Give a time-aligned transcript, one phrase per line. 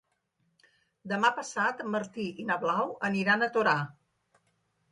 [1.11, 3.77] Demà passat en Martí i na Blau aniran a Torà.